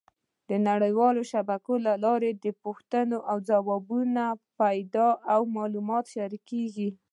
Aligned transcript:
د 0.49 0.51
نړیوالې 0.67 1.23
شبکې 1.31 1.75
له 1.85 1.93
لارې 2.05 2.31
د 2.33 2.45
پوښتنو 2.63 3.17
ځوابونه 3.49 4.23
پیدا 4.59 5.09
او 5.33 5.41
معلومات 5.57 6.05
شریکېږي. 6.15 6.89